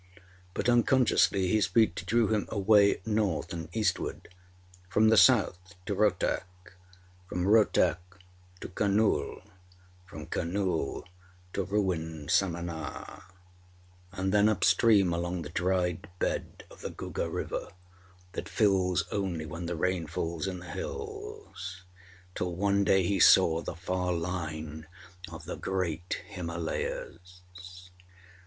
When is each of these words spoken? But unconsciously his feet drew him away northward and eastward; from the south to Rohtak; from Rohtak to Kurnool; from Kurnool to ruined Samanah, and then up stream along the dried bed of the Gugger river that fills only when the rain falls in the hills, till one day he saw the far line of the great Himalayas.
But 0.55 0.67
unconsciously 0.67 1.47
his 1.49 1.67
feet 1.67 1.95
drew 2.07 2.29
him 2.33 2.47
away 2.49 3.01
northward 3.05 3.53
and 3.53 3.69
eastward; 3.77 4.29
from 4.89 5.09
the 5.09 5.15
south 5.15 5.75
to 5.85 5.93
Rohtak; 5.93 6.41
from 7.29 7.45
Rohtak 7.45 7.97
to 8.61 8.67
Kurnool; 8.67 9.43
from 10.07 10.25
Kurnool 10.25 11.03
to 11.53 11.63
ruined 11.63 12.29
Samanah, 12.31 13.25
and 14.11 14.33
then 14.33 14.49
up 14.49 14.63
stream 14.63 15.13
along 15.13 15.43
the 15.43 15.49
dried 15.51 16.07
bed 16.17 16.63
of 16.71 16.81
the 16.81 16.89
Gugger 16.89 17.31
river 17.31 17.67
that 18.31 18.49
fills 18.49 19.03
only 19.11 19.45
when 19.45 19.67
the 19.67 19.75
rain 19.75 20.07
falls 20.07 20.47
in 20.47 20.57
the 20.57 20.71
hills, 20.71 21.83
till 22.33 22.55
one 22.55 22.83
day 22.83 23.03
he 23.03 23.19
saw 23.19 23.61
the 23.61 23.75
far 23.75 24.13
line 24.13 24.87
of 25.31 25.45
the 25.45 25.57
great 25.57 26.23
Himalayas. 26.25 27.41